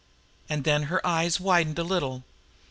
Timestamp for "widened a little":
1.39-2.23